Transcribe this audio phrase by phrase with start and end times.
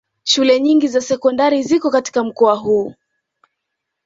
[0.23, 2.95] Shule nyingi za sekondari ziko katika mkoa huu